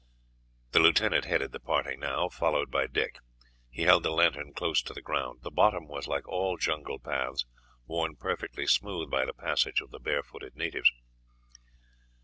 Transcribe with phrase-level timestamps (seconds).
[0.71, 3.19] The lieutenant headed the party now, followed by Dick.
[3.69, 7.45] He held the lantern close to the ground; the bottom was, like all jungle paths,
[7.85, 10.89] worn perfectly smooth by the passage of the barefooted natives.